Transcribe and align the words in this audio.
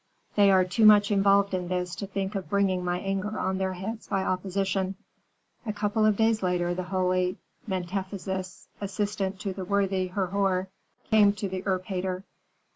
They 0.33 0.49
are 0.49 0.65
too 0.65 0.83
much 0.83 1.11
involved 1.11 1.53
in 1.53 1.67
this 1.67 1.93
to 1.97 2.07
think 2.07 2.33
of 2.33 2.49
bringing 2.49 2.83
my 2.83 2.97
anger 3.01 3.37
on 3.39 3.59
their 3.59 3.73
heads 3.73 4.07
by 4.07 4.23
opposition." 4.23 4.95
A 5.63 5.71
couple 5.71 6.07
of 6.07 6.17
days 6.17 6.41
later 6.41 6.73
the 6.73 6.81
holy 6.81 7.37
Mentezufis, 7.69 8.65
assistant 8.81 9.45
of 9.45 9.55
the 9.57 9.63
worthy 9.63 10.07
Herhor, 10.07 10.69
came 11.11 11.33
to 11.33 11.47
the 11.47 11.61
erpatr. 11.67 12.23